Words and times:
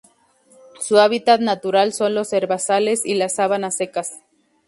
Su 0.79 0.97
hábitat 0.97 1.41
natural 1.41 1.93
son 1.93 2.15
los 2.15 2.33
herbazales 2.33 3.05
y 3.05 3.13
las 3.13 3.35
sabanas 3.35 3.77
secas. 3.77 4.09